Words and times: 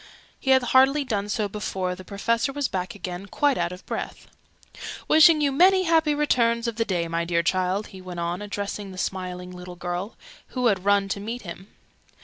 He 0.39 0.49
had 0.49 0.63
hardly 0.63 1.03
done 1.03 1.29
so 1.29 1.47
before 1.47 1.93
the 1.93 2.03
Professor 2.03 2.51
was 2.51 2.67
back 2.67 2.95
again, 2.95 3.27
quite 3.27 3.55
out 3.55 3.71
of 3.71 3.85
breath. 3.85 4.25
"Wishing 5.07 5.41
you 5.41 5.51
many 5.51 5.83
happy 5.83 6.15
returns 6.15 6.67
of 6.67 6.77
the 6.77 6.85
day, 6.85 7.07
my 7.07 7.23
dear 7.23 7.43
child!" 7.43 7.89
he 7.93 8.01
went 8.01 8.19
on, 8.19 8.41
addressing 8.41 8.91
the 8.91 8.97
smiling 8.97 9.51
little 9.51 9.75
girl, 9.75 10.15
who 10.57 10.65
had 10.65 10.85
run 10.85 11.07
to 11.09 11.19
meet 11.19 11.43
him. 11.43 11.67